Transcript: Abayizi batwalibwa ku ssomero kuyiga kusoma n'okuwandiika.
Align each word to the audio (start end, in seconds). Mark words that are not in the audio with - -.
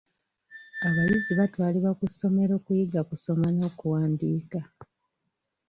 Abayizi 0.87 1.31
batwalibwa 1.39 1.91
ku 1.99 2.05
ssomero 2.11 2.53
kuyiga 2.65 3.01
kusoma 3.09 3.45
n'okuwandiika. 3.55 4.59